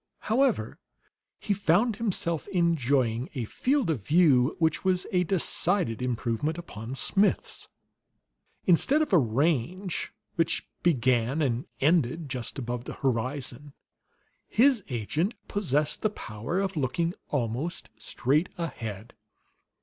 [0.31, 0.79] However,
[1.37, 7.67] he found himself enjoying a field of view which was a decided improvement upon Smith's.
[8.65, 13.73] Instead of a range which began and ended just above the horizon,
[14.47, 19.13] his agent possessed the power of looking almost straight ahead.